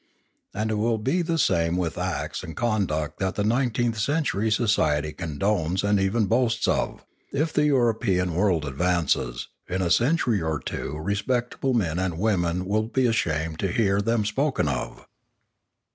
And 0.51 0.71
it 0.71 0.79
will 0.79 0.97
be 0.97 1.21
the 1.21 1.37
same 1.37 1.77
with 1.77 1.95
acts 1.95 2.41
and 2.41 2.55
conduct 2.57 3.19
that 3.19 3.37
nineteenth 3.45 3.99
century 3.99 4.49
society 4.49 5.13
condones 5.13 5.83
and 5.83 5.99
even 5.99 6.25
boasts 6.25 6.67
of; 6.67 7.05
if 7.31 7.53
the 7.53 7.65
European 7.65 8.33
world 8.33 8.65
advances, 8.65 9.49
in 9.69 9.83
a 9.83 9.91
century 9.91 10.41
or 10.41 10.57
two 10.59 10.97
respectable 10.97 11.75
men 11.75 11.99
and 11.99 12.17
women 12.17 12.65
will 12.65 12.87
be 12.87 13.05
ashamed 13.05 13.59
to 13.59 13.71
hear 13.71 14.01
them 14.01 14.25
spoken 14.25 14.67
of. 14.67 15.05